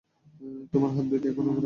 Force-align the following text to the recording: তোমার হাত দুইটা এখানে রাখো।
তোমার 0.73 0.89
হাত 0.95 1.05
দুইটা 1.11 1.27
এখানে 1.29 1.47
রাখো। 1.47 1.59